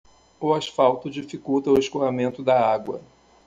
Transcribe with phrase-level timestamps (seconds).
[0.39, 3.01] O asfalto dificulta o escoamento da água.